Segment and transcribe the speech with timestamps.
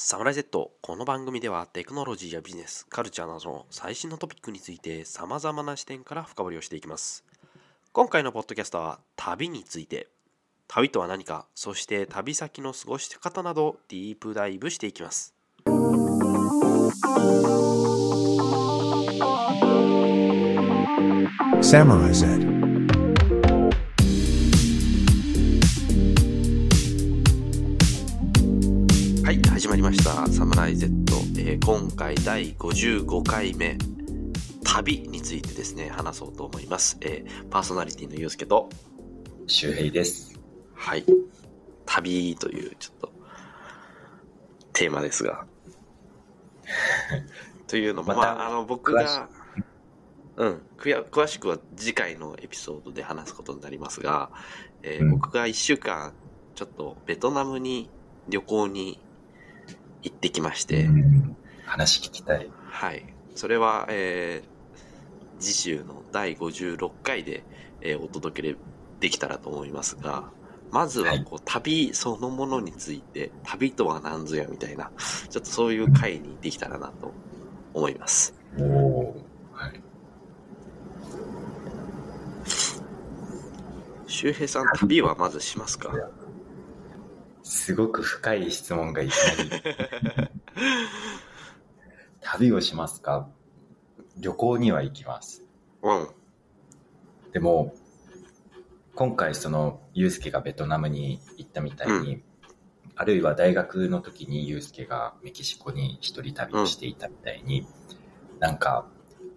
[0.00, 7.24] サムライ Z この番組ではテクノロジーやビジネスカルチャーなどの最新のトピックについてさまざまな視点から深掘りをしていきます
[7.90, 10.06] 今回のポッドキャストは旅について
[10.68, 15.34] 旅とは何かそして旅先の過ごし方などディープダイブしていきます
[21.60, 22.57] Samurai Z.
[30.74, 33.78] したサムライ Z、えー今回第55回目
[34.64, 38.68] 旅についてですね話そうと思います、えーパーソナリティのゆうすけと
[39.46, 40.38] 周平です。
[40.74, 41.04] はい。
[41.86, 43.12] 旅というちょっと
[44.74, 45.46] テーマですが。
[47.66, 49.28] というのも、まあ、あの、僕が、
[50.36, 54.30] うん、詳しくは次回のエピソードで話すことになりますが、
[54.82, 56.12] えーうん僕が一週間、
[56.54, 57.88] ちょっとベトナムに
[58.28, 59.00] 旅行に
[60.08, 61.36] 行ってきまして、うん
[61.66, 62.48] 話聞きたい。
[62.70, 63.04] はい。
[63.34, 64.58] それは、えー
[65.40, 67.44] 次週の第56回で、
[67.80, 68.56] えーお届け
[69.00, 70.30] できたらと思いますが、
[70.72, 74.90] まずははいこう、旅そのものについて、旅とは何ぞやみたいな、
[75.30, 77.12] ちょっとそういう回にできたらなと
[77.74, 78.34] 思います。
[78.58, 79.16] おお。
[79.52, 79.80] はい。
[84.06, 85.92] 周平さん、旅はまずしますか？
[87.48, 89.50] すごく深い質問がいきなり。
[92.20, 93.28] 旅をしますか？
[94.18, 95.44] 旅行には行きます。
[95.82, 96.08] うん。
[97.32, 97.74] でも、
[98.94, 102.22] 今回その、ゆうすけがベトナムに行ったみたいに、
[102.96, 107.66] あるいは大学の時にゆうすけがメキシコに一人旅をしていたみたいに、
[108.40, 108.86] なんか、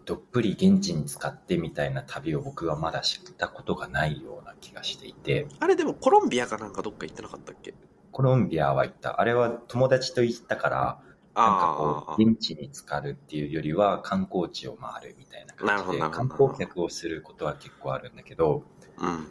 [0.03, 7.73] どっぷり現地に使ってみたいな旅を僕はまだ知ったことがないような気がしていて、あれでもコロンビアかなんかどっか行ってなかったっけ？
[8.21, 9.19] コロンビアは行った。
[9.19, 10.99] あれは友達と行ったから、
[11.43, 18.63] なんかこあう、現地に浸かるっていうよりは観光地を回るみたいな感じで、観光客をすることは結構あるんだけど、
[18.97, 19.27] あ、うん。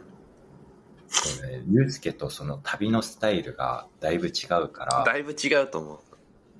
[1.69, 5.99] ゆうすけとその旅のスタイルがだいぶ違うから、だいぶ違うと思う。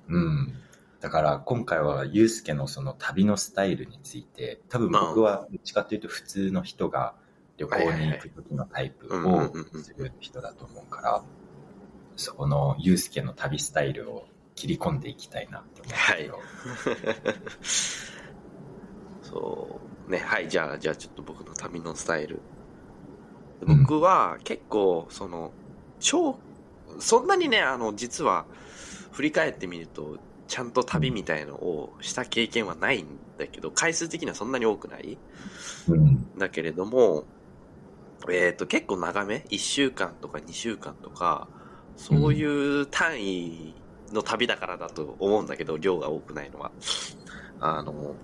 [0.08, 0.54] うん。
[1.00, 7.14] だから今回はゆうすけのその旅のスタイルについて、多分僕はどっちかというと普通の人が
[7.58, 11.24] 旅行に行く時のタイプをする人だと思うから、
[12.16, 16.38] そこのゆうすけの旅スタイルを切り込んでいきたいなって思うんだけど、
[19.22, 20.10] そう。
[20.10, 22.40] ね、はい、じゃあ、じゃあちょっと僕の旅のスタイル。
[23.66, 25.52] 僕は結構、その、
[26.00, 26.36] 超、
[26.98, 28.44] そんなにね、あの、実は、
[29.12, 30.18] 振り返ってみると、
[30.48, 33.06] ちゃんと旅みたいのをした経験はないん
[33.38, 35.16] だけど、回数的にはそんなに多くない
[35.88, 36.38] うん。
[36.38, 37.24] だけれども、
[38.30, 41.48] えっ、と、結構長め ?1 週間とか2週間とか、
[41.96, 43.74] そういう単位
[44.12, 46.70] の旅だからだと思うんだけど、量が多くないのは。
[47.60, 48.14] あの、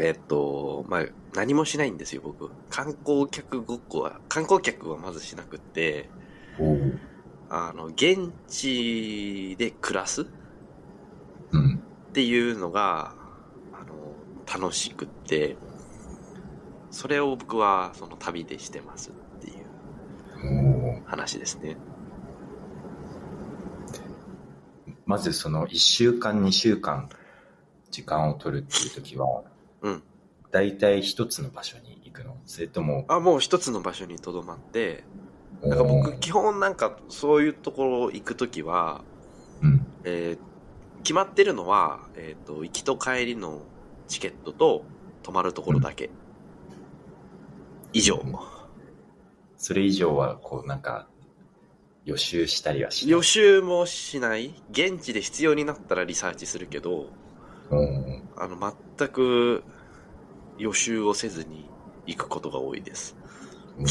[0.00, 2.50] えっ、と、まあ、何もしないんですよ、僕。
[2.70, 6.08] 観光客ごっこは、観光客はまずしなくって、
[7.48, 10.24] あの、現地で暮らすっ
[11.52, 11.80] うん。
[12.12, 13.14] ていうのが、
[13.72, 15.56] あの、楽しくって、
[16.90, 21.76] それを僕はその旅でしてますっていう話ですね。
[25.06, 27.08] まずその1週間、2週間
[27.90, 29.42] 時間を取るっていう時は、
[29.82, 30.02] うん。
[30.50, 35.04] 大体一つの場所に行くのそれとも、あ、もう一つの場所に留まって、
[35.62, 39.02] なんか僕基本なんかそういうところ行くときは、
[39.62, 39.86] うん。
[40.04, 40.56] えー
[41.06, 43.62] 決まってるのは、えっ、と、行きと帰りの
[44.08, 44.82] チケットと
[45.22, 46.10] 泊まるところだけ。
[47.92, 48.20] 以上。
[49.56, 51.06] それ以上は、こう、なんか、
[52.06, 53.10] 予習したりはしない？
[53.10, 57.10] 予習もしない現地で必要になったらリサーチするけど、
[57.70, 58.22] うん。
[58.36, 58.56] あの、
[58.96, 59.62] 全く
[60.56, 61.68] 予習をせずに
[62.06, 63.14] 行くことが多いです。
[63.78, 63.86] うん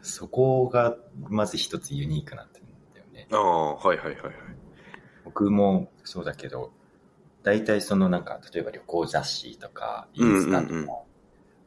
[0.00, 0.96] そこが、
[1.28, 2.62] まず一つユニークな点
[2.94, 3.26] だよね。
[3.32, 4.34] ああ、はいはいはいはい。
[5.24, 6.70] 僕もそうだけど、
[7.42, 10.88] 大体そのなんか、例えば旅行雑誌とか、イうんンスタとか、うんうん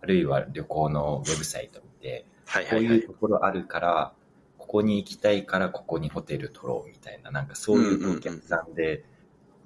[0.03, 3.13] あるいは旅行のウェブサイト見て、はいはいはいこういうと。
[3.13, 4.13] ころあるから、
[4.71, 9.03] ここに行きたいからここにホテル取ろうみたいな、なんかそういうお客さんで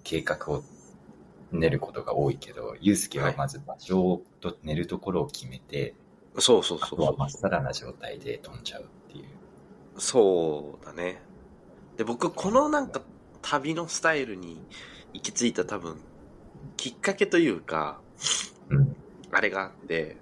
[0.04, 0.64] 計画を
[1.52, 5.94] 練ることが多いけど、ゆうすけはまず場所と寝るところを決めて、
[6.40, 7.30] そうそうあそうそうとはまっ。
[7.30, 9.26] さらな状態で飛んじゃうっていう。
[10.00, 11.22] そうだね。
[11.98, 13.04] で、僕、このなんか
[13.44, 14.60] 旅のスタイルに
[15.14, 15.98] 行き着いた多分、
[16.78, 18.02] きっかけというか、
[18.70, 18.96] うん。
[19.30, 20.18] あれがあって、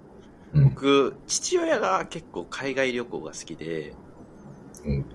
[0.53, 0.69] うん。
[0.71, 3.93] 僕、父親が結構海外旅行が好きで、
[4.85, 5.05] うん。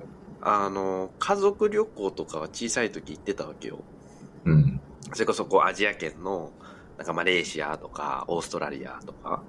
[0.41, 3.79] あの、家族旅行とかは小さい時行ってたわけよ。
[4.45, 4.81] うん。
[5.13, 6.53] それこそこうアジア圏の、
[6.97, 9.43] なんかマレーシアとか、オーストラリアとか。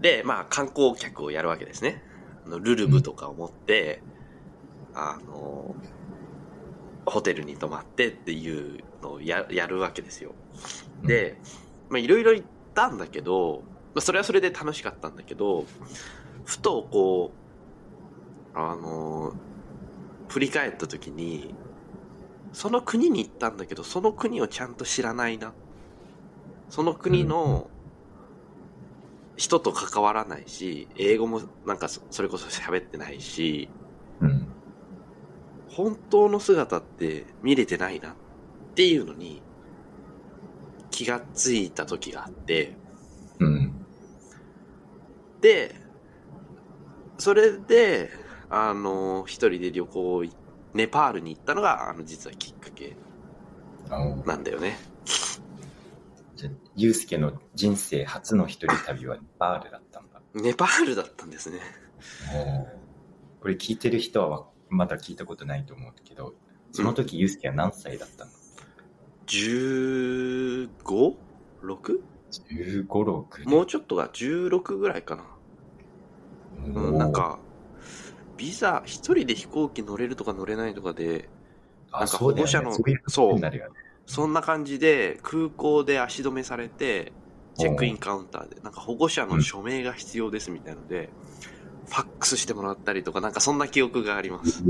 [0.00, 2.02] で、まあ観光客をやるわけですね。
[2.46, 4.02] あのルルブとかを持って、
[4.94, 5.74] あの、
[7.06, 10.32] ホテルに泊まってっていうのをややるわけですよ。
[11.04, 11.38] で、
[11.88, 13.62] まあいろいろ行ったんだけど、
[13.94, 15.64] まあそれはそれで楽しかったんだけど、
[16.44, 17.43] ふとこう、
[18.54, 19.34] あの、
[20.28, 21.56] 振り返った時に、
[22.52, 25.56] その国に行ったんだけど、その国をちゃんと知らないな。
[26.68, 27.70] その国の
[29.36, 33.72] 人と関わらないし、英語もなんかそそれこそ喋ってないし、
[34.20, 34.54] うん。
[35.66, 38.18] 本当の姿って見れてないなっ
[38.74, 39.44] ていうのに
[40.90, 42.78] 気がついた時があって、
[43.38, 43.86] うん。
[45.40, 45.74] で、
[47.18, 48.10] それで、
[48.50, 50.32] あの、一人で旅行い、
[50.74, 52.96] ネパールに行ったのが、あの、実はきっかけ
[54.26, 54.76] なんだよね。
[56.36, 60.20] じゃあゆうすけの人生初の一人旅はネパールだったんだ。
[60.34, 61.60] ネパールだったんですね。
[63.40, 66.34] これ聞いてる人はまだ聞いたことないと思うけど、
[66.72, 68.30] その時ゆうすけは何歳だったの
[69.26, 72.00] ？15?6?
[72.32, 75.24] 15、6もうちょっとが16ぐらいかな。
[76.74, 77.38] うん、なん、か、
[78.36, 81.28] ビザ、一人で飛行機乗れるとか乗れないとかで、
[81.90, 83.62] あなんか保護者のそういうそうね。
[84.06, 87.12] そんな感じで空港で足止めされて、
[87.56, 91.08] チェックインカウンターで、なんか保護者の署名が必要ですみたいので、
[91.86, 94.62] ファックスしてもらったりとか、なんかそんな記憶があります。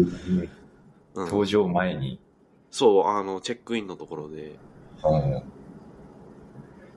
[1.15, 2.21] うん、搭乗前に、
[2.71, 4.59] そう、あの、チェックインのところで、
[5.05, 5.43] うん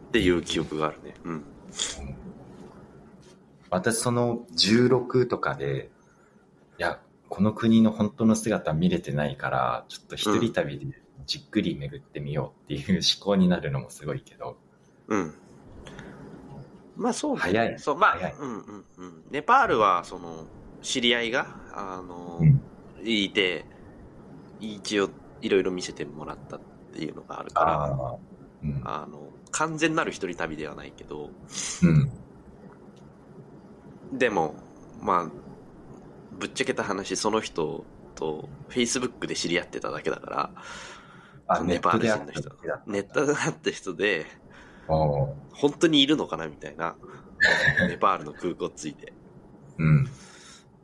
[0.08, 1.14] っていう記憶があるね。
[1.26, 1.44] うん。
[3.70, 5.90] 私その16とかで、
[7.30, 10.86] この国の本当の姿見れてないから、ちょっと一人旅で
[11.26, 14.58] じっくり巡ってみようっていう思考になるのもすごいけど、
[15.08, 15.34] うん。
[16.96, 17.40] まあそうね。
[17.40, 19.24] 早いそう、まあ、うんうんうん。
[19.30, 20.46] ネパールは、その、
[20.82, 22.62] 知り合いが、あの、うん。
[23.04, 23.66] いて、
[24.60, 25.10] 一応、
[25.42, 26.60] いろいろ見せてもらったっ
[26.94, 28.16] ていうのがあるから、ああ、
[28.64, 31.30] うん、あの、完全なる一人旅ではないけど、
[31.84, 31.88] う
[34.16, 34.56] ん、でも、
[35.02, 35.47] まあ、
[36.38, 37.86] ぶっちゃけた話、その人
[38.16, 40.52] と、Facebook で知り合ってただけだから、
[41.48, 42.50] あ、ネパール人の人
[42.88, 44.26] ネットで会った人で、
[44.88, 46.96] 本当にいるのかなみたいな、
[47.88, 49.14] ネパールの空港着いて。
[49.78, 50.10] うん。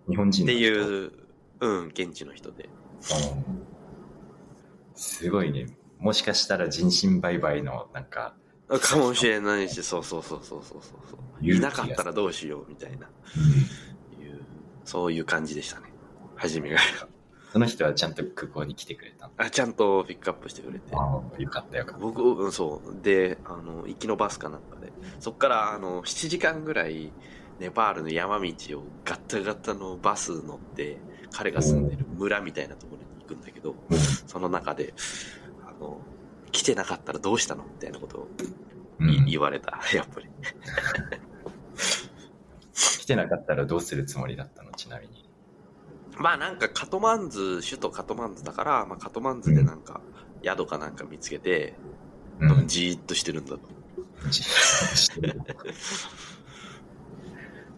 [0.09, 1.11] 日本人っていう、
[1.59, 2.65] うん、現地の人で。
[2.65, 3.73] うん
[4.95, 5.67] すごいね。
[5.99, 8.35] もしかしたら人身売買のなんか、
[8.69, 11.45] かもしれないし、そうそうそうそうそうそう。
[11.45, 13.11] いなかったらどうしようみたいな、いう
[14.85, 15.87] そういう感じでしたね。
[16.35, 16.77] 初めが。
[17.51, 19.33] その人はちゃんと空港に来てくれたの？
[19.37, 20.95] あ、ちゃんとピックアップしてくれて。
[20.95, 21.99] ああ、よかったよかった。
[21.99, 23.03] 僕、うん、そう。
[23.03, 27.11] で、あの、行きのバスかなんかで、そっから、あの、7時間ぐらい、
[27.59, 28.47] ネパールの山道
[28.79, 30.97] をガッタガタのバス乗って、
[31.31, 33.75] 彼が住んでる村みたいなところに行くんだけど、
[34.25, 34.93] その中で、
[35.63, 36.01] あの、
[36.51, 37.63] 来てなかったらどうしたの？
[37.63, 38.27] みたいなことを
[39.01, 40.27] いうん言われた、やっぱり。
[42.73, 44.71] 来てなかったらどうするつもりだったの？
[44.71, 45.29] ちなみに。
[46.17, 50.01] まあなんかカトマンズ、首都カトマンズだから、まあカトマンズでなんか、
[50.43, 51.75] 宿かなんか見つけて、
[52.39, 52.67] うん。
[52.67, 53.59] じーっとしてるんだと。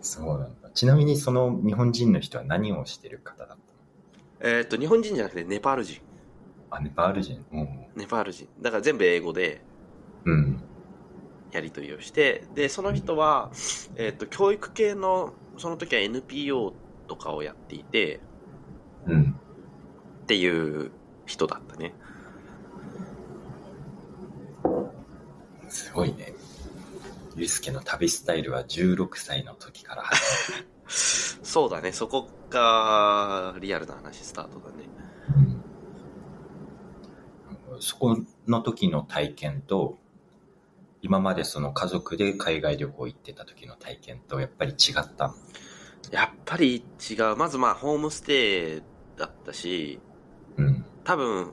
[0.02, 0.70] そうなんだ。
[0.72, 3.58] ちなみにその日本人の人は何をしてる方だっ
[4.40, 4.52] たの？
[4.58, 6.02] えっ、と、日本人じゃなくてネパール人。
[6.70, 7.46] あ、ネパール人。
[7.52, 7.86] うん。
[7.96, 8.48] ネパール人。
[8.62, 9.62] だから全部英語で
[10.26, 10.62] うん。
[11.56, 13.52] やり取りをして、で、その人は、
[13.96, 16.74] えっ、と、教育系の、その時は NPO
[17.08, 18.20] とかをやっていて、
[19.06, 19.40] うん。
[20.24, 20.92] っていう
[21.26, 21.94] 人だったね。
[25.70, 26.34] すごいね。
[27.36, 30.04] ゆうすけの旅スタイルは16歳の時から
[30.86, 34.74] 始 そうだね、そこがリアルな話スタートだね。
[35.38, 35.66] うん
[37.80, 39.98] そこの時の体験と、
[41.06, 45.28] 今までその家族で海外旅行行ってた時の体験とやっぱり違った？
[45.28, 45.36] の
[46.12, 47.36] やっぱり違う。
[47.36, 48.82] まずまあ、ホームステイ
[49.16, 50.00] だったし、
[50.58, 50.84] うん。
[51.04, 51.52] 多分、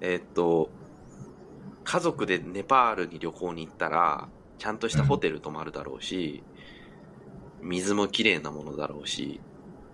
[0.00, 0.70] えーっと、
[1.84, 6.42] 家族でネパールに旅行に行ったら、ちゃんとしたホテル泊まるだろうし、
[7.60, 9.42] 水も綺麗なものだろうし、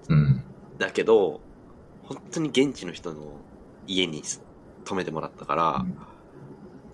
[0.09, 0.45] うん。
[0.79, 1.41] だけど、
[2.05, 3.33] 本当に現地の人の
[3.89, 4.23] 家に
[4.85, 5.85] 泊めてもらったから、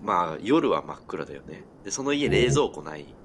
[0.05, 1.67] まあ夜は真っ暗だよね。
[1.83, 3.17] で、その家冷蔵庫ない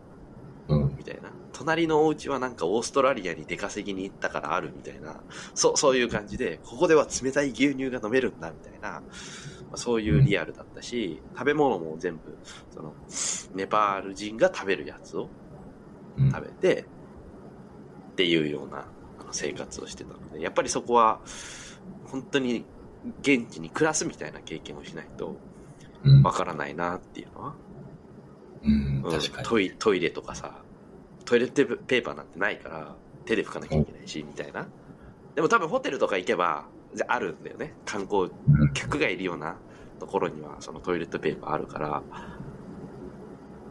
[0.69, 0.97] うん。
[0.97, 1.33] みたいな。
[1.53, 9.05] 隣のお家はなんかオーストラリアに出稼ぎに行ったからあるみたいな、そう、そういう感じで、ここでは冷たい牛乳が飲めるんだみたいな、
[9.71, 12.39] まあそういうリアルだったし、食べ物も全部、
[12.71, 12.97] その、
[13.55, 15.29] ネパール人が食べるやつを
[16.17, 18.93] うん食べて、っていうような
[19.33, 21.23] 生活をしてたので、やっぱりそこは、
[22.05, 22.65] 本当に
[23.21, 25.50] 現地に暮らすみたいな経験をしないとうん
[26.23, 27.55] わからないなっていうのは、
[28.65, 29.49] うん、うん確かに。
[29.49, 30.63] トイトイレとかさ、
[31.25, 34.67] トイレットペーパーなんてないから、手で拭かなきゃいけないし、みたいな。
[35.35, 37.75] でも多分ホテルとか行けば、じゃあるんだよね。
[37.85, 39.57] 観光うん客がいるような
[39.99, 42.03] ところには、そのトイレットペーパーあるから、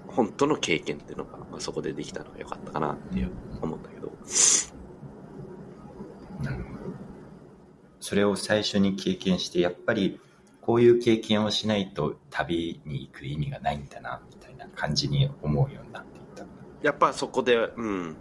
[0.07, 3.31] 本当の経験っていうのが、まあ、そこでできたのが良かったかなっていう
[3.61, 4.11] 思うんだけど。
[6.41, 6.79] なるほど
[7.99, 10.19] それを最初に経験して、やっぱり
[10.69, 16.45] こういう経験をしないと旅に行く意味がないんだな、みたいな感じに思うようになっていった。
[16.83, 18.15] やっぱそこで、うん、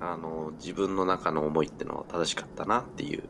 [0.00, 3.24] あの、自分の中の思いってのは正しかったなっていう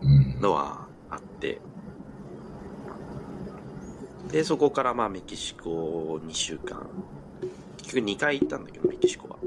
[0.00, 0.40] うん。
[0.40, 1.60] のはあって、
[4.30, 6.88] で、そこからまあメキシコ2週間、
[7.78, 9.38] 結局2回行ったんだけど、メキシコは。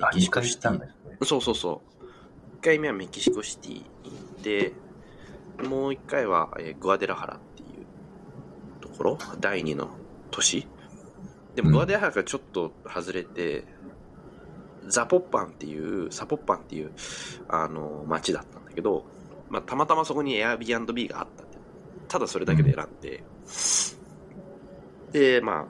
[0.00, 1.24] あ、2メキシコ回行ったシティ。
[1.24, 2.58] そうそうそう。
[2.60, 4.87] 1回目はメキシコシティに行って、
[5.64, 7.86] もう1回は、えーグアデラハラっていう
[8.80, 9.88] ところ、第2の
[10.30, 10.66] 都市？
[11.54, 13.64] でもうんグアデラハラからちょっと外れて、
[14.86, 16.92] ザポッパンっていう、サポッパンっていう、
[17.48, 19.04] あの、街だったんだけど、
[19.48, 21.58] まあ、たまたまそこに Airbnb があったって。
[22.08, 23.22] ただそれだけで選んで、
[25.12, 25.66] で、まあ、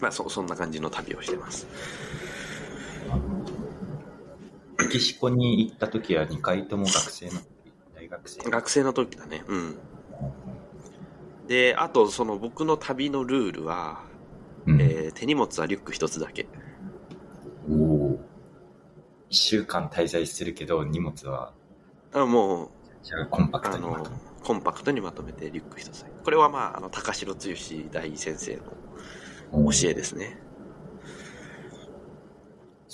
[0.00, 1.66] まあそ、そんな感じの旅をしてます。
[4.78, 7.32] メキシコに行った時は2回とも学生の
[8.08, 9.44] 学生学生の時だね。
[9.46, 9.76] うん。
[11.46, 14.02] で、あと、その僕の旅のルールは、
[14.66, 16.46] うんえー手荷物はリュック一つだけ。
[17.68, 18.10] おお。
[19.30, 21.52] 1週間滞在するけど、荷物は、
[22.12, 22.70] あもう、
[23.02, 26.04] じゃあコンパクトにまとめ、コンパクトにまとめてリュック一つ。
[26.24, 27.40] これはまあ、あの、高城剛
[27.90, 28.62] 大先生の
[29.72, 30.38] 教えですね。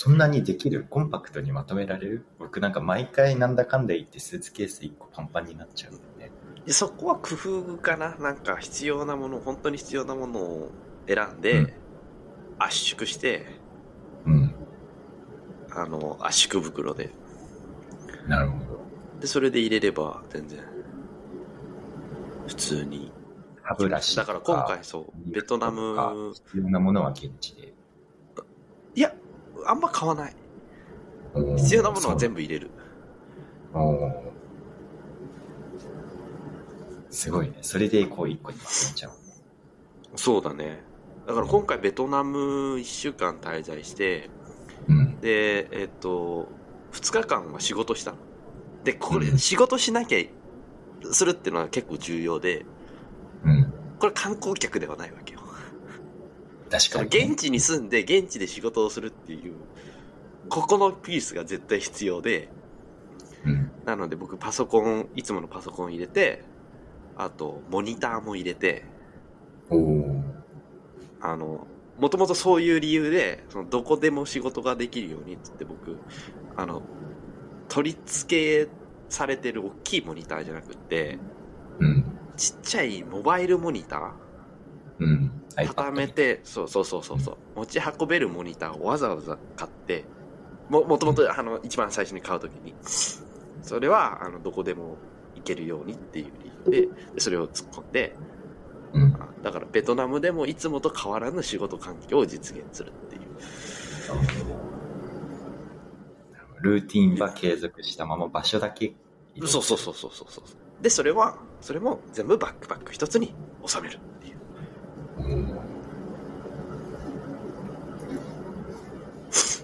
[0.03, 2.25] そんなにできるコンパクトにまとめられる？
[2.39, 6.31] 僕なんか毎回なんだかんだ言ってスーツケース1個パンパンになっちゃうんだよね。
[6.65, 8.17] でそこは工夫かな？
[8.17, 10.71] なんか必要なもの、本当に必要なものを
[11.07, 11.73] 選んで、うん
[12.63, 13.47] 圧縮して、
[14.25, 14.55] うん。
[15.71, 17.11] あの、圧縮袋で。
[18.27, 18.81] なるほど。
[19.21, 20.61] で、それで入れれば全然、
[22.47, 23.13] 普通に。
[23.63, 24.33] 歯ブラシとか。
[24.35, 27.75] だから今回そう、ベトナム、必要なものは現地で。
[28.95, 29.15] いや、
[29.67, 30.37] あんま買わない。
[31.57, 32.37] 必要なものは全部。
[32.37, 32.71] 部入れる。
[37.11, 37.59] すごいね。
[37.63, 39.13] それでこう1個にまとめちゃう。
[40.17, 40.83] そうだね。
[41.27, 44.31] だから今回ベトナム1週間滞在して、
[44.89, 45.21] うん。
[45.21, 46.49] で、えっと、
[46.93, 48.19] 2日間は仕事したの。
[48.85, 50.19] で、これ、うん仕事しなきゃ、
[51.13, 52.65] するっていうのは結構重要で、
[53.45, 53.73] うん。
[53.99, 55.41] これ観光客ではないわけよ。
[56.71, 57.33] 確かに、ね。
[57.33, 59.55] 現地に住んで現地で仕事をするっていう、
[60.49, 62.49] ここのピースが絶対必要で、
[63.45, 63.71] うん。
[63.85, 66.45] なので僕パソコン、いつものパソコン入れて、
[67.17, 68.85] あとモニターも入れて。
[71.23, 71.67] あの、
[71.99, 75.99] もともとそういう理由で、そのどこでも仕事ができるようにって僕、
[76.57, 76.83] あの、
[77.69, 78.71] 取り付け
[79.09, 81.19] されてる大きいモニターじゃなくって、
[81.79, 82.05] うん。
[82.37, 84.30] ちっちゃいモバイルモニター
[85.01, 85.33] うん。
[85.57, 90.05] 畳めて、そうそうそうそうそう、持ち運べるモニターをわざわざ買って、
[90.69, 92.75] も、もともとあの、一番最初に買うときに、
[93.63, 94.97] それは、あの、どこでも
[95.35, 98.15] 行けるようにっていう理由で、でそれを突っ込んで、
[98.93, 99.15] うん。
[99.15, 103.23] あだからベトナムでもいつもと変わらぬ仕事環境を実現するっていう。
[106.63, 108.93] ルーティンは継続したまま場所だけ
[109.47, 110.83] そうそうそうそうそうそう。
[110.83, 113.35] で、それは、それも全部バックパック一つに
[113.67, 113.99] 収める
[115.23, 115.29] う。
[115.29, 115.61] うん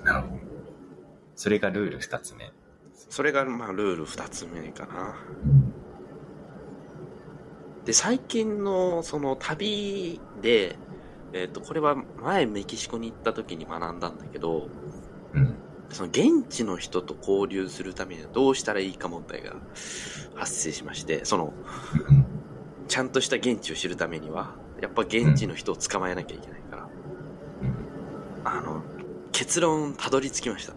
[0.07, 0.41] なるほど。
[1.35, 2.53] それがルール二つ目。
[3.11, 5.17] それが、まあ、ルール二つ目かな。
[7.85, 10.77] で、最近の、その、旅で、
[11.33, 14.69] えっ、と、これは前メキシコに行った時に学んだんだけど、
[15.35, 15.55] うん。
[15.91, 19.55] その現地の人と交流するためにはどうしたらいいか問題が
[20.35, 21.53] 発生しまして、その、
[22.89, 26.89] ちゃんとした現地を知るためには、やっぱ現地の人を捕まえなきゃいけないから、
[28.45, 28.83] あの、
[29.33, 30.75] 結論たどり着きました。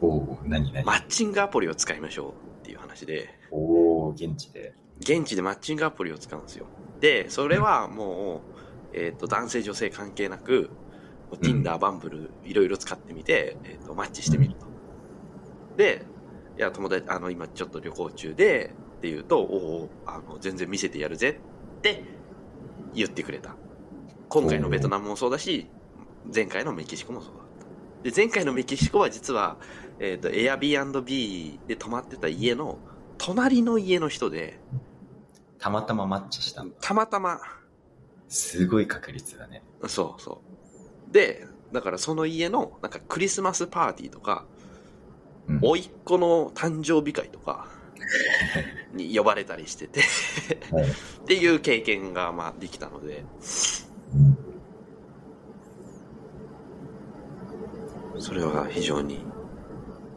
[0.00, 4.74] おお何何、マッチングアプリを使いましょうっていう話で、おお現地で。
[5.00, 6.66] 現地でマッチングアプリを使うんですよ。
[7.00, 8.42] で、それはも
[8.92, 10.70] う、えっ、と、男性女性関係なく、
[11.40, 14.66] Tinder、バンブル、いろいろ使ってみて、えっ、と、マッチしてみると。
[15.76, 16.04] で、
[16.56, 21.40] いや、友達、あの、今ちょっと旅行中で、って言うと、おお、あの、全然見せてやるぜ
[21.78, 22.04] って
[22.94, 23.54] 言ってくれた。
[24.28, 25.68] 今回のベトナムもそうだし、
[26.34, 27.42] 前回のメキシコもそうだっ
[28.02, 28.10] た。
[28.10, 29.56] で、前回のメキシコは実は、
[30.00, 32.78] えっ、と、Airbnb で泊まってた家の、
[33.18, 34.58] 隣の家の人で、
[35.58, 36.64] たまたまマッチした。
[36.80, 37.40] たまたま、
[38.28, 39.62] すごい確率だね。
[39.86, 40.42] そうそ
[41.08, 41.12] う。
[41.12, 44.46] で、だからその家の、なんかクリスマスパーティーとか、
[45.46, 47.68] うん甥っ子の誕生日会とか、
[48.92, 50.00] に 呼ばれたりしてて
[50.70, 50.84] はい
[51.24, 53.24] っていう経験が、まあ、できたので、
[58.18, 59.24] それは非常に、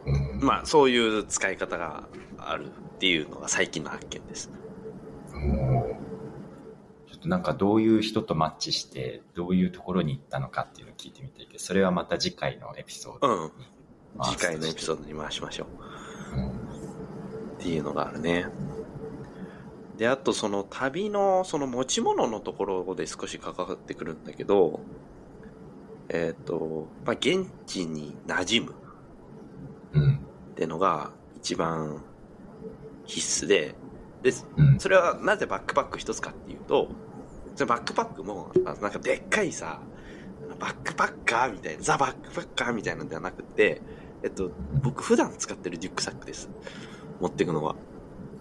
[0.06, 2.04] うんまあ、そういう使い方が
[2.36, 4.50] あるっていうのが最近の発見です。
[5.30, 13.68] ちょっとなんかどういう人とマッチして、どういうところに行ったのかっていうのを聞いてみたいけど、それはまた次回のエピソードに回す
[14.18, 14.38] として。
[14.38, 15.66] 次回のエピソードに回しましょう。
[17.58, 18.46] うんっていうのがあるね。
[19.96, 24.80] で、あとその旅のその持ち物のところで少し関わってくるんだけど、
[26.08, 28.74] えっ、と、まあ、現地に馴染む
[29.92, 30.14] うん。
[30.52, 32.02] ってのが一番
[33.04, 33.74] 必須で、
[34.22, 34.80] で、うん。
[34.80, 36.88] それはなぜバックパック一つかっていうと、
[37.56, 39.80] そのバックパックも、あなんかでっかいさ、
[40.58, 43.82] バックパッカーみたいな、ザ・バックパッカーみたいなのではなくて、
[44.22, 44.50] えっと、
[44.82, 46.48] 僕普段使ってるリュックサックです。
[47.20, 47.76] 持っていくのは。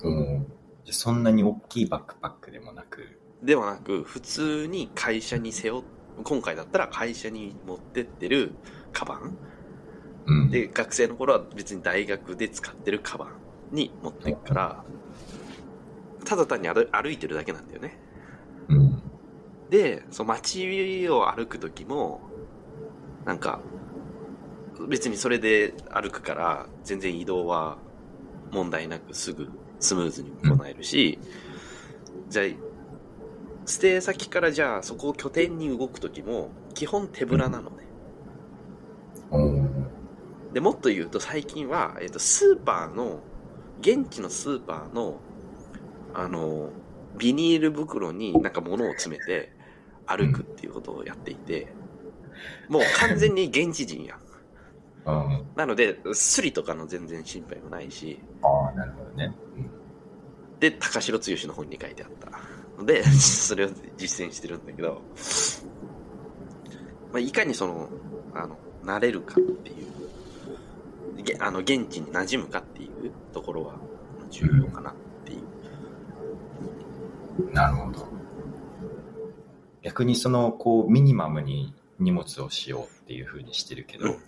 [0.03, 0.47] うん
[0.85, 5.83] じゃあそんなに大きいバックパックでもなく、ではなく、普通に会社に背負っ、
[6.23, 8.55] 今回だったら会社に持ってってる
[8.91, 9.37] カバン。
[10.25, 10.49] うん。
[10.49, 14.83] で、学生の頃は別に大学で使ってるカバンに持っていくから、
[16.25, 17.99] ただ単に歩歩いてるだけなんだよね。
[18.69, 19.01] うん。
[19.69, 22.21] で、その街を歩く時も、
[23.25, 23.59] なんか、
[24.87, 27.77] 別にそれで歩くから、全然移動は
[28.51, 29.49] 問題なくすぐ
[29.79, 31.19] スムーズに行えるし、
[32.29, 32.45] じゃあ、
[33.65, 37.77] ステイ先からじゃあそこを拠点に動く時も、基本手ぶらなのね。
[39.31, 39.87] うん。
[40.53, 43.19] で、もっと言うと最近は、えっ、と、スーパーの、
[43.81, 45.19] 現地のスーパーの、
[46.13, 46.69] あの、
[47.17, 49.51] ビニール袋になんか物を詰めて
[50.05, 51.67] 歩くっていうことをやっていて、
[52.69, 54.26] もう完全に現地人やん。
[55.07, 55.47] うん。
[55.55, 59.33] なので、スリとかの全然心配もないし、ああ、なるほどね。
[60.59, 62.31] で、高城剛の本に書いてあった
[62.77, 65.01] ので、それを実践してるんだけど、
[67.11, 67.89] まあ、いかにその、
[68.33, 69.73] あの、慣れるかってい
[71.17, 73.75] う、げあの、現地に馴染むかっていうところは
[74.29, 74.93] 重要かなっ
[75.23, 75.39] ていう。
[77.47, 77.53] うん。
[77.53, 78.07] なるほど。
[79.83, 84.19] 逆にその、こう、ミニマムに荷物をしようっていうふうにしてるけど、うん。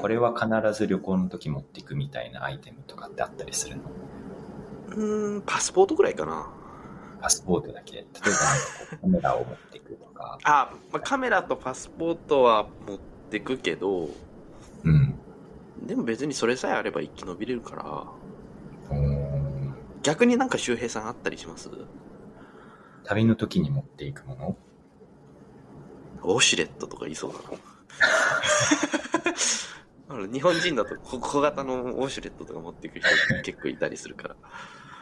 [0.00, 3.82] これは必ず旅行の時持っていくみたいなアイテムとかってあったりするの？
[4.90, 6.50] うーん、パスポートぐらいかな。
[7.20, 7.96] パスポートだけ。
[7.96, 8.04] 例え
[8.92, 10.38] ばカメラを持っていくとか。
[10.44, 12.98] あ、まあ、カメラとパスポートは持っ
[13.30, 14.08] てくけど、
[14.84, 15.14] うん。
[15.86, 21.70] でも別にそれさえあれば生き延びれるから、うーん逆になんか周平さんあったりします？
[23.04, 24.56] 旅の時に持っていくもの？
[26.22, 27.44] ウォシュレットとか言いそうだな。
[30.26, 33.08] 日本人だと小小型のウォシュレットとか持っていく人
[33.42, 34.36] 結構いたりするから。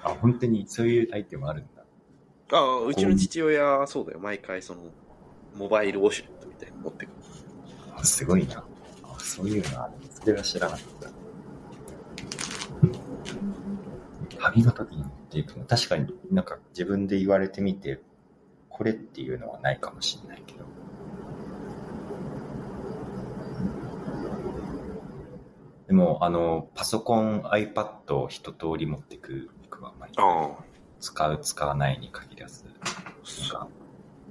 [0.05, 1.83] あ、本当にそういうアイテムあるんだ。
[2.53, 4.21] ああ、うちの父親、そうだよ。
[4.21, 4.83] 毎回その、
[5.57, 7.11] モバイルウォシュレットみたいなの持ってく
[8.05, 8.65] すごいな。
[9.03, 9.93] あそういうのある。
[10.11, 11.11] それは知らなかった。
[14.41, 15.65] 旅の時に持っていくの。
[15.67, 18.01] 確かになんか自分で言われてみて、
[18.69, 20.65] これっていうのはないかもしれないけど。
[25.91, 30.51] でも、あの、パソコン、iPad を一通り持ってく僕はあんまりあ
[31.01, 32.75] 使う、使わないに限らず、なん
[33.51, 33.69] か、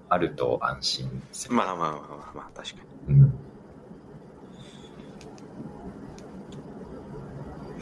[0.08, 1.50] あると安心すあ。
[1.50, 1.56] る。
[1.58, 3.14] まあまあまあまあまあ、確かに。
[3.14, 3.34] うん。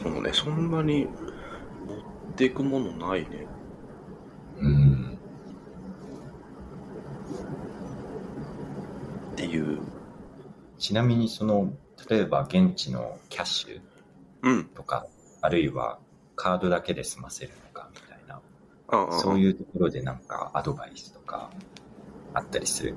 [0.02, 1.12] そうね、そんなに持
[2.32, 3.46] っていくものないね。
[4.58, 5.18] うん。
[9.34, 9.78] っていう。
[10.78, 11.72] ちなみにその、
[12.08, 13.80] 例えば現地のキャッシュ
[14.42, 14.64] うん。
[14.66, 15.06] とか、
[15.40, 15.98] あるいは
[16.36, 18.40] カードだけで済ませるのかみたいな、
[18.88, 21.50] ああそういうところでなんかアドバイスとか
[22.34, 22.94] あったりする？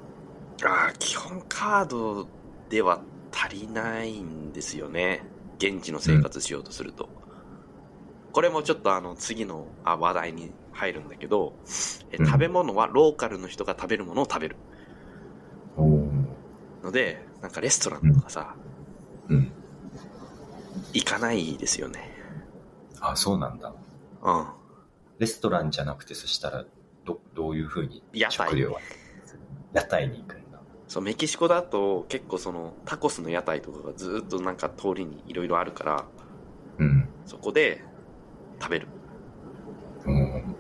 [0.63, 2.27] ああ、基本カード
[2.69, 5.23] では足りないんですよね。
[5.57, 7.09] 現地の生活しようとすると。
[8.31, 11.53] これもちょっとあの次のあ話題に入るんだけど、
[12.11, 14.55] えうん食べ物はローカルの人が食べるものを食べる。
[15.75, 15.87] お
[16.83, 18.55] ので、なんかレストランとかさ、
[19.31, 19.51] うん。
[20.93, 21.99] 行かないですよね。
[22.99, 23.73] あ、そうなんだ。
[24.21, 24.45] うん。
[25.19, 26.65] レストランじゃなくて、そしたら、
[27.05, 28.81] ど、どういうふうに屋台食料は？
[29.73, 30.59] 屋台に行くんだ。
[30.87, 36.05] そう、メキシコだと結構そのタコスの屋台とかがずっとなんか通りにいろいろあるから、
[36.77, 37.09] うん。
[37.25, 37.81] そこで
[38.61, 38.87] 食べる
[40.05, 40.55] うん。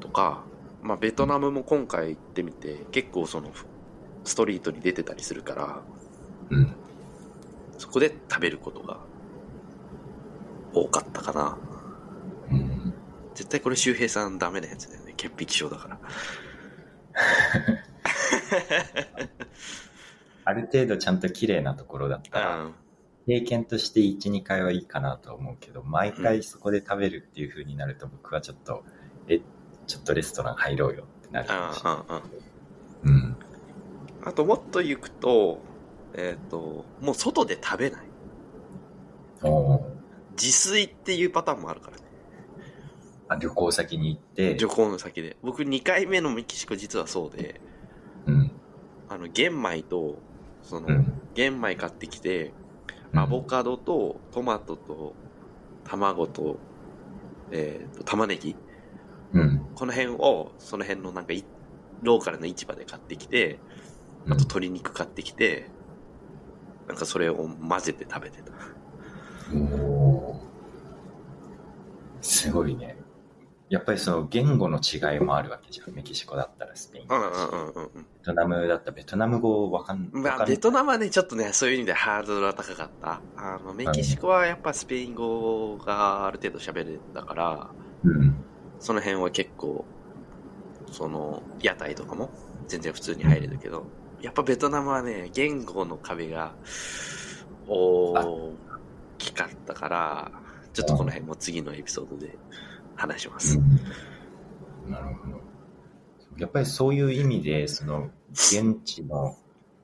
[0.00, 0.44] とか、
[0.82, 3.52] まあベトナムも今回行ってみて結構その
[4.24, 5.82] ストリートに出てたりするから、
[6.50, 6.76] うん。
[7.82, 9.00] そこで食べることが
[10.72, 11.58] 多かったかな。
[12.52, 12.94] うん。
[13.34, 15.14] 絶対これ周平さんダメなやつだよね。
[15.16, 15.98] 潔癖症だから。
[20.44, 22.74] ある程度ちゃんと綺麗なところだったら、うん。
[23.26, 28.84] 経験として1、2回はいいかなと思うけど、毎回そこで食べるっていう風になると僕はちょっと、
[29.26, 29.40] え、
[29.88, 31.98] ちょっとレストラン入ろうよってなるかもしれない。
[33.02, 33.24] うんうんうん。
[33.24, 33.36] うん。
[34.22, 35.71] あともっと行くと、
[36.14, 38.00] えっ、と、もう外で食べない。
[40.32, 42.02] 自炊っていうパターンもあるからね。
[43.28, 45.36] あ旅行先に行って、旅行の先で。
[45.42, 47.60] 僕2回目のメキシコ実はそうで、
[48.26, 48.50] うん。
[49.08, 50.18] あの、玄米と、
[50.62, 51.20] その、うん。
[51.34, 52.62] 玄米買ってきて、うん
[53.14, 55.14] アボカドとトマトと
[55.84, 56.56] 卵と、
[57.50, 58.56] えっ、と、玉ねぎ
[59.34, 59.66] うん。
[59.74, 61.44] この辺を、その辺のなんかい、
[62.02, 63.58] ローカルな市場で買ってきて、
[64.26, 65.68] あと鶏肉買ってきて、
[66.88, 68.52] なんかそれを混ぜて食べてた。
[72.20, 72.96] すごいね。
[73.72, 75.94] やっぱりその言語の違いもあるわけじゃん。
[75.94, 77.38] メキシコだったらスペイン語だし。
[77.50, 78.02] うんうんうんうんうん。
[78.02, 83.22] ベトナムだったらベトナム語わかんまあ、わかんベトナムはね、ちょっとね、そういう意味でハードルは高かった。
[83.36, 87.70] あの、メキシコはやっぱスペイン語がある程度喋れたから、
[88.04, 88.34] うん。
[88.78, 89.86] その辺は結構、
[90.90, 92.30] その、屋台とかも
[92.68, 93.86] 全然普通に入れるけど、
[94.22, 96.54] やっぱベトナムはね、言語の壁が
[97.68, 98.52] 大
[99.18, 100.32] きかったから、
[100.72, 102.38] ちょっとこの辺も次のエピソードで
[102.96, 103.58] 話します。
[104.88, 105.40] なるほど。
[106.38, 109.36] やっぱりそういう意味で、その、現地の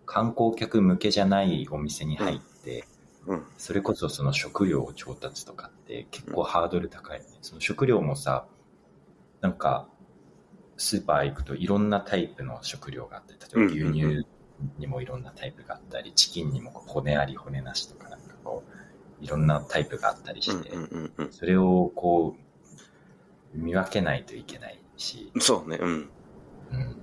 [0.06, 2.84] 観光客向けじゃないお店に入って、
[3.26, 3.42] うん。
[3.58, 7.30] それこそその食料を調達とかって結構ハードル高いよね。
[7.42, 8.46] その食料もさ、
[9.40, 9.88] なんか、
[10.78, 14.26] スーパー行くといろんなタイプの食料があって、例えば牛うんうんう乳
[14.78, 18.62] にもいろんなタイプがあったり、チキンにも骨あり骨なしとかなんかこ
[19.20, 22.36] う、いろんなタイプがあったりして、うんうんうんそれをこ
[23.54, 25.40] う、見分けないといけないし、うん。
[25.40, 25.90] そうね、うん。
[25.90, 26.96] うん、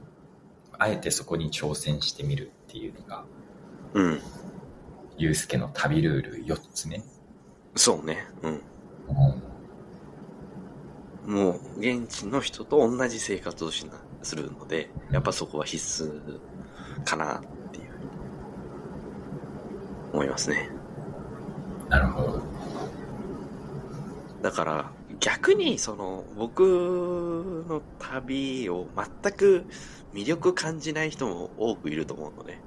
[0.77, 3.25] あえてそこに挑戦してみるっていうのが、
[3.93, 4.21] うん。
[5.17, 7.03] ゆうすけの旅ルール4つ目。
[7.75, 8.51] そうね、うん。
[8.51, 9.54] うん
[11.25, 16.41] もう、現地の人と同じ生活をしな、するので、やっぱそこは必須
[17.03, 18.11] かなっていうふうに
[20.11, 20.75] 思いますね。
[21.89, 22.55] なるほど。
[24.41, 29.67] だから、逆に、その、僕の旅を全く
[30.13, 32.63] 魅力感じない人も多くいると思うので、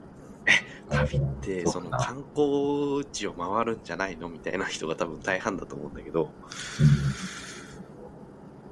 [0.47, 0.53] え、
[0.89, 6.37] 旅って、その観光地を回るんじゃないのみたいな人が多分大半だと思うんだけど、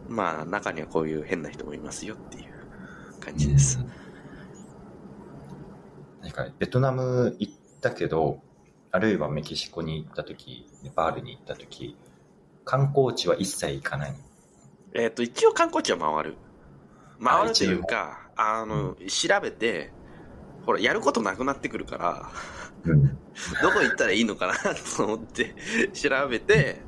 [0.08, 3.78] まあ、中にはこういう変な人もいますよっていう感じです。
[6.22, 8.40] なんか、ベトナム行ったけど、
[8.90, 11.96] あるいはメキシコに行った時、ネパールに行った時、
[12.64, 14.14] 観光地は一切行かない。
[14.94, 16.36] えっ、と、一応観光地は回る。
[17.22, 19.92] 回るというか、あの、調べて、
[20.64, 22.30] ほら、やることなくなってくるから、
[22.84, 23.18] うん。
[23.62, 24.54] どこ行ったらいいのかな
[24.96, 25.54] と思って
[25.92, 26.80] 調べて、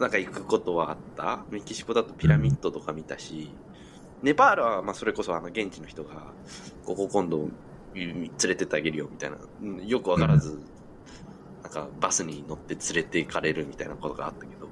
[0.00, 1.44] なんか行くことはあった？
[1.50, 3.50] メキシコだとピラミッドとか見たし、
[4.22, 6.32] ネパールはまあそれこそあの現地の人が、
[6.84, 7.48] ここ今度
[7.94, 9.38] 連れてってあげるよみたいな、
[9.84, 10.58] よくわからず、
[11.62, 14.68] なんかバスに乗って連れて行かれるみたいなことがあったけど、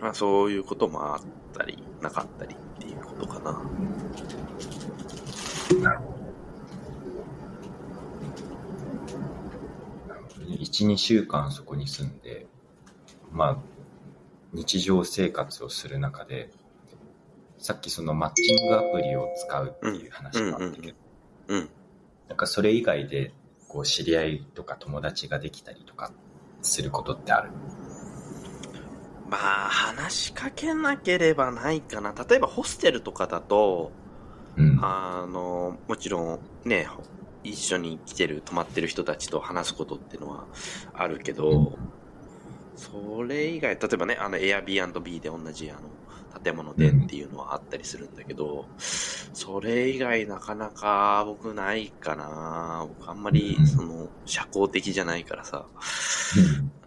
[0.00, 1.20] まあそういうこともあっ
[1.52, 3.52] たり、なかったりっていうことかな。
[5.82, 6.16] なるほど。
[10.46, 12.46] 1、2週間そこに住んで、
[13.32, 13.58] まあ、
[14.52, 16.50] 日常生活をする中で、
[17.58, 20.98] さっきそのマッチングアプリを使うっていう話があったけど、
[21.48, 21.68] うん。
[22.28, 23.32] なんかそれ以外で、
[23.68, 26.12] こう、知り合いとか友達ができたりとか
[26.62, 27.50] することってある？
[29.28, 32.14] まあ、話しかけなければないかな。
[32.28, 33.90] 例えばホステルとかだと、
[34.56, 34.78] うん。
[34.82, 36.86] あの、もちろんね、
[37.42, 40.46] 一緒に来てる、泊まってる人たちと話すことっていうのは
[40.94, 41.76] あるけど、
[42.76, 45.80] それ以外、例えばね、あの、Airbnb で同じあの、
[46.42, 55.66] 建物でっていうのはあったりするんだけど、それ以外なかなか僕ないかな僕あんまりその社交的じゃないからさ、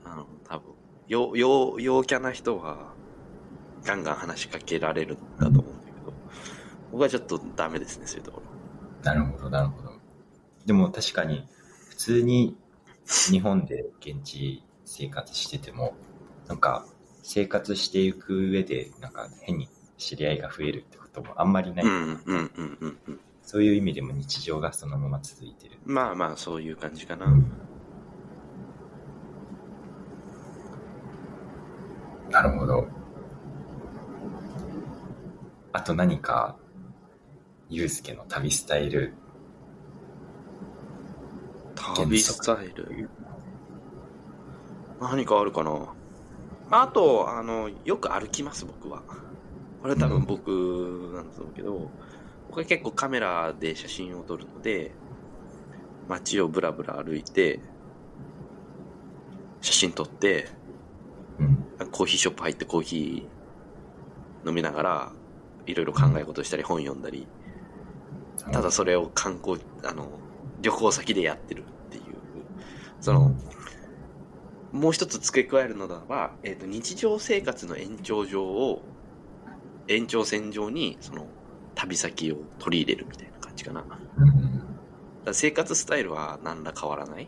[0.05, 0.73] あの、多分、
[1.07, 2.93] よ、よ、陽キャな人は
[3.83, 6.13] ガンガン話しかけられるんだと思うんだけど、
[6.91, 9.03] 僕はちょっとダメですね、そういうところ。
[9.03, 9.93] なるほど、なるほど。
[10.65, 11.47] でも確かに、
[11.89, 12.55] 普通に
[13.31, 15.93] 日本で現地生活してても、
[16.47, 16.85] なんか
[17.21, 21.85] 生活していく上で、なんか変に知り合いが増えるってこともあんまりない。
[23.43, 25.77] そういう意味でも日常がそのまま続いてる。
[25.85, 27.27] まあまあ、そういう感じかな。
[32.31, 32.87] なるほど。
[35.71, 36.57] あと何か、
[37.69, 39.13] ゆうすけの旅スタイル、
[41.95, 43.09] 旅スタイル？
[44.99, 45.93] 何かあるかな。
[46.71, 49.01] あと、あの、よく歩きます、僕は。
[49.81, 51.89] これ多分僕なんだろうけど、
[52.49, 54.91] 僕は結構カメラで写真を撮るので、
[56.07, 57.59] 街をブラブラ歩いて、
[59.61, 60.47] 写真撮って、
[61.39, 61.65] うん。
[61.91, 65.11] コーヒーショップ入ってコーヒー飲みながら、
[65.65, 67.27] いろいろ考え事したり本読んだり、
[68.51, 70.07] ただそれを観光、あの、
[70.61, 72.03] 旅行先でやってるっていう、
[72.99, 73.33] その、
[74.71, 78.81] もう一つ付け加えるのだは、えっ、と、日常生活の延長上を、
[79.87, 81.27] 延長線上に、その、
[81.75, 83.85] 旅先を取り入れるみたいな感じかな。
[84.17, 84.49] うん。
[85.25, 87.27] ら生活スタイルは何ら変わらない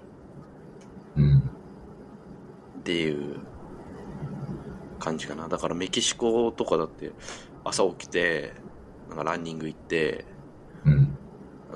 [1.18, 1.40] うん。
[1.40, 3.40] っていう
[5.00, 5.48] 感じかな。
[5.48, 7.12] だからメキシコとかだって、
[7.64, 8.54] 朝起きて、
[9.10, 10.26] なんかランニング行って、
[10.86, 11.18] うん。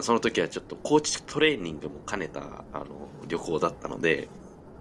[0.01, 2.85] その時はちょっとコーチトレーニングも兼ねたあの
[3.27, 4.27] 旅行だったので、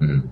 [0.00, 0.30] うん。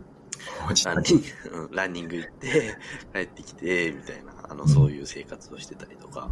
[0.85, 2.77] ランニングうんランニング行って、
[3.13, 6.29] 帰ってきて、みたいな、あの、そういう生活をしてたりとか、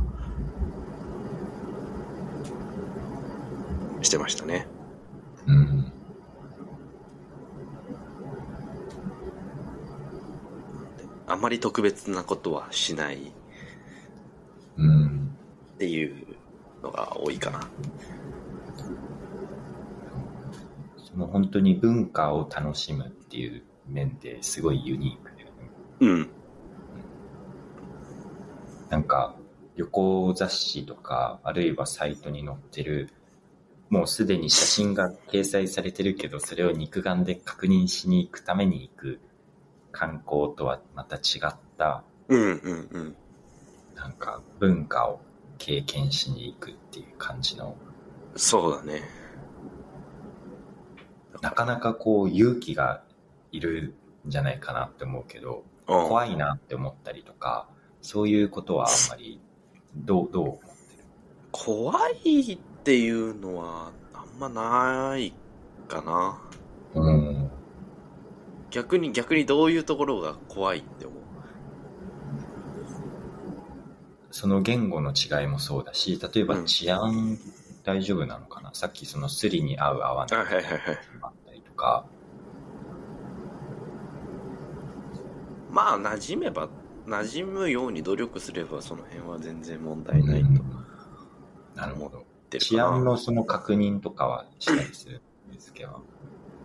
[4.03, 4.67] してましたね。
[5.47, 5.93] うん。
[11.27, 13.31] あんまり特別なことはしないっ
[14.79, 15.37] うん。
[15.79, 16.27] ていう
[16.83, 17.61] のが多いかな。
[20.97, 25.47] その本当に文化を楽しむっていう面ですごいユニークで、
[26.01, 26.31] うん。
[28.89, 29.37] なんか
[29.77, 33.11] 旅行雑誌とか、あるいはサイトに載ってる、
[33.89, 39.21] もうすでに写真が掲載されてるけど、それを肉眼で確認しに行くために行く
[39.93, 43.17] 観光とはまた違った、うんうんうん。
[43.95, 45.21] なんか文化を
[45.59, 47.77] 経験しに行くっていう感じの、
[48.37, 49.03] そうだね。
[51.43, 53.03] なかなかこう勇気が
[53.53, 53.95] いる
[54.27, 57.69] んじゃないかなって思うけど、うん怖いなって思ったりとか、
[58.01, 59.41] そういうことはあんまり、
[59.97, 61.05] どう、どう思ってる？
[61.51, 65.35] 怖いっていうのはあんまない
[65.89, 66.41] かな。
[66.95, 67.51] うん。
[68.71, 71.19] 逆に、逆にどういうところが怖いって思う？
[74.31, 77.37] その言語の違いもそうだし、例えばうん治安
[77.83, 80.81] 大丈夫なのかな、さっきそのスリに合う合わないあはいはいはい。
[81.23, 82.07] あったりとか、
[85.71, 86.69] まあ、馴染めば、
[87.07, 90.49] 馴染むように努力すれば、その辺は全然問題ないと
[91.75, 92.25] なるほど。
[92.59, 92.89] 治な。
[92.89, 96.03] 安のその確認とかはしたりするんですけど、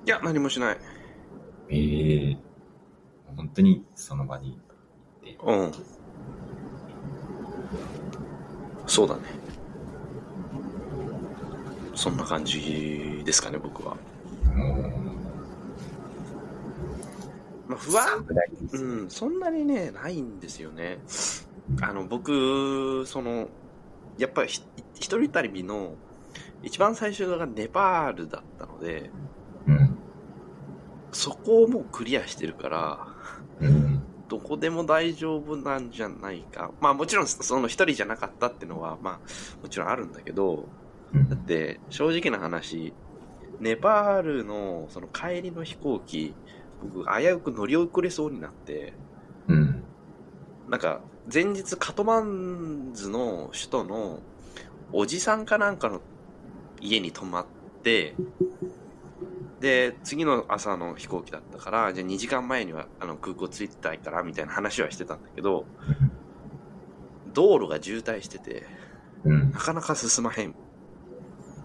[0.06, 0.78] いや、何もしない。
[1.70, 2.38] ええ
[3.36, 4.60] 本当にその場に
[5.24, 5.72] 行って、うん。
[8.88, 9.22] そうだね。
[11.96, 13.96] そんな感じですかね、僕は。
[14.54, 15.05] も
[17.68, 18.26] まあ、う、不安
[18.74, 21.00] うん、そんなにね、ないんですよね。
[21.82, 23.48] あの、僕、その、
[24.18, 24.62] やっぱりひ
[24.96, 25.96] 一人旅の
[26.64, 29.10] 一番最初がネパールだったので、
[29.68, 29.98] うん。
[31.12, 33.08] そこをもうクリアしてるから、
[33.60, 34.02] うん。
[34.28, 36.72] どこでも大丈夫なんじゃないか。
[36.82, 39.20] まあもちろんその一人じゃなかったっていうのは、まあ
[39.62, 40.66] もちろんあるんだけど、
[41.14, 42.94] うんだって正直な話、
[43.60, 46.34] ネパールのその帰りの飛行機、
[46.94, 48.94] 僕危うく乗り遅れそうになって、
[49.48, 49.84] うん。
[50.70, 54.20] なんか前日カトマンズの首都の
[54.92, 56.02] おじさんかなんかの
[56.82, 57.46] 家に泊まっ
[57.84, 58.16] て、
[59.60, 65.66] で、次の朝の飛行機だったから、じゃあ2時間前にはあの空港着いてたいからみたいな話はしてたんだけど、
[67.34, 68.68] 道路が渋滞してて、
[69.24, 69.60] うんな。
[69.60, 70.56] かなか進まへん。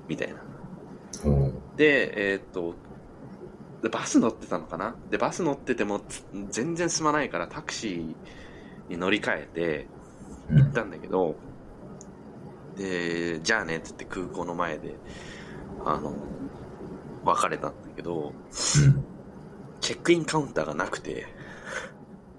[0.08, 0.42] みたいな。
[1.76, 2.74] で、えーっと、
[3.82, 4.94] でバス乗ってたのかな？
[5.10, 8.14] で、バス乗っててもつ全然進まないからタクシー
[8.90, 9.86] に乗り換えて、
[10.50, 10.58] うん。
[10.58, 11.36] 行ったんだけど、
[12.76, 14.96] で、じゃあねって言って空港の前で、
[15.84, 16.14] あの、
[17.24, 18.32] 別れたんだけど、
[19.80, 21.26] チェックインカウンターがなくて。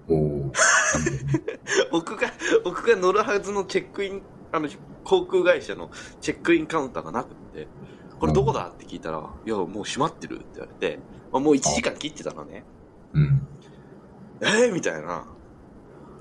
[1.90, 2.28] 僕が、
[2.64, 4.68] 僕が乗るはずのチェックイン、あの、
[5.04, 7.66] 航空会社のチェックインカウンターがなくって、
[8.20, 8.68] これどこだ？
[8.68, 10.98] って聞いたら、いや、もう閉まってるって言われて、
[11.32, 12.64] まあ、もう1時間切ってたのね。
[13.14, 13.46] うん。
[14.40, 15.26] えー、みたいな。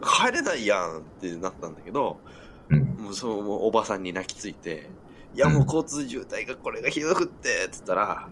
[0.02, 2.20] 帰れないやんってなったんだけど、
[2.70, 2.80] うん。
[2.98, 4.90] もうそう、もうおばさんに泣きついて、
[5.36, 8.30] いや、もう交通渋滞がこれがひどくって、つったら、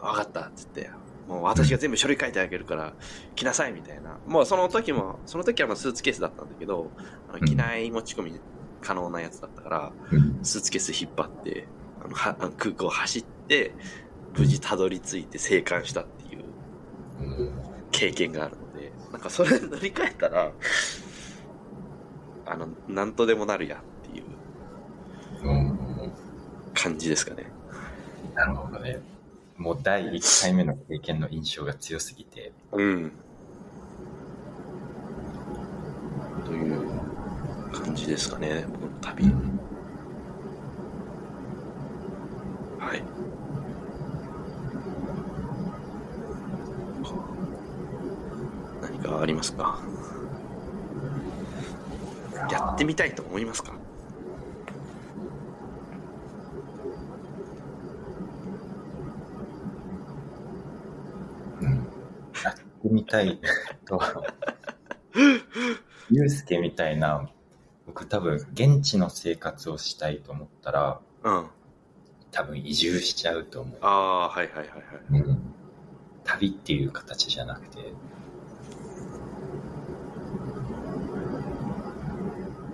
[0.00, 0.90] わかった、つって。
[1.26, 2.92] もう私が全部書類書いてあげるから、
[3.34, 4.18] 来なさい、みたいな。
[4.26, 6.90] もうその時も、その時はまあスーツケースだったんだけど、
[7.28, 8.40] あのうん機内持ち込み
[8.80, 10.38] 可能なやつだったから、うん。
[10.42, 11.66] スーツケース引っ張って、
[12.04, 13.74] あのはあの空港走って、
[14.36, 16.44] 無事たどり着いて生還したっていう
[17.90, 20.52] 経験があるので、なんかそれ乗り換えたら、
[22.44, 24.24] あの、なんとでもなるやっていう
[25.48, 26.12] うん。
[26.74, 27.44] 感じですかね。
[28.34, 29.00] なるほどね。
[29.56, 33.12] もう第1回目の経験の印象が強すぎて、うん。
[36.44, 36.90] という
[37.72, 39.24] 感じですかね、僕の旅。
[42.78, 43.15] はい。
[49.06, 49.80] かありますか？
[52.50, 53.72] やってみたいと思いますか？
[61.60, 61.68] うん。
[62.44, 63.40] やってみたい
[63.84, 64.00] と、
[66.10, 67.28] ゆうすけみたいな、
[67.86, 71.46] 僕多分現地の生活をしたいと思ったら、うん。
[72.30, 73.78] 多分移住しちゃうと思う。
[73.80, 74.74] ああ、はいはいはいは
[75.18, 75.22] い。
[75.22, 75.38] うん。
[76.24, 77.92] 旅っていう形じゃなくて、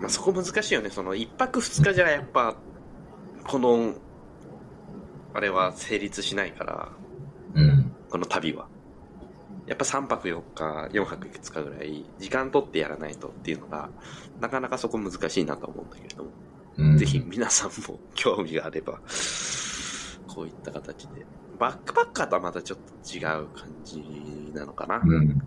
[0.03, 0.91] まあ、そこ難しいよね。
[0.91, 2.57] その、一泊二日じゃやっぱ、
[3.45, 3.95] この、
[5.33, 6.89] あれは成立しないから、
[7.55, 7.93] うん。
[8.11, 8.67] この旅は。
[9.69, 13.91] やっぱ3泊4日、4泊5日ぐらい、時間取ってやらないとっていうのが、
[14.41, 16.31] なかなかそこ難しいなと思うんだけれども、
[16.79, 19.01] うん、ぜひ皆さんも興味があれば、
[20.27, 21.25] こういった形で。
[21.61, 24.03] バックパッカーとはまたちょっと違う感じ
[24.53, 25.01] なのかな。
[25.05, 25.41] うん。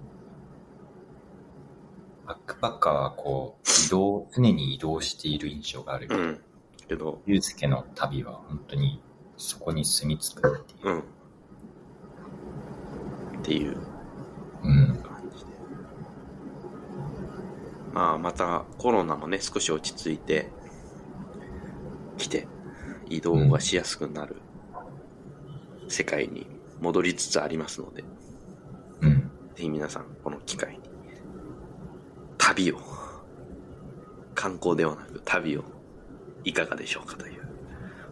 [2.25, 6.41] バックパッカーはこう、移動、常に移動している印象があるけど、うん。
[6.87, 9.01] けど、ゆうすけの旅は本当に
[9.37, 10.93] そこに住み着くっていう。
[10.93, 10.99] うん。
[13.39, 13.77] っていう
[14.63, 14.87] うん。
[15.03, 15.51] 感じで。
[17.93, 20.49] まあ、またコロナもね、少し落ち着いて
[22.17, 22.47] きて、
[23.07, 24.37] 移動がしやすくなる
[25.87, 26.47] 世界に
[26.81, 28.03] 戻りつつありますので、
[29.01, 29.31] うん。
[29.55, 30.79] ぜひ皆さん、この機会に、
[32.55, 32.79] 旅を、
[34.33, 35.65] 観光ではなく旅を、
[36.45, 37.41] いかがでしょうかという。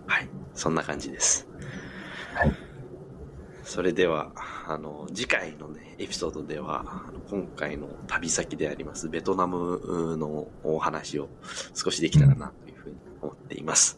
[0.06, 0.30] はい。
[0.54, 1.48] そんな感じです。
[2.36, 2.54] はい。
[3.64, 4.34] それでは、
[4.68, 6.84] あの、次回のね、エピソードでは、
[7.30, 11.30] 今回の旅先であります、ベトナムのお話を
[11.74, 13.98] 少しできたらな、というふうに思っています。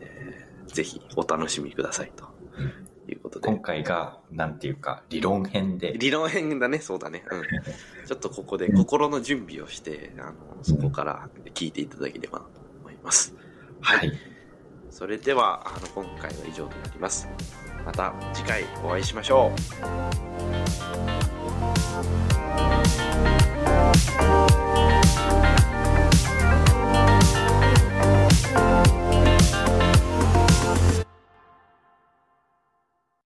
[0.00, 2.24] えーぜひ、お楽しみください、と
[3.12, 3.48] いうことで。
[3.48, 7.24] 今回が、なんていうか、理論編で、理論編だね、そうだね。
[7.30, 7.42] うん。
[8.06, 13.34] ちょっとここで心の準備をして、あの、そこから聞いていただければなと思います。
[13.80, 13.98] はい。
[13.98, 14.12] はい。
[14.90, 17.28] それでは、あの、今回は以上となります。
[17.84, 20.70] また次回お会いしましょう。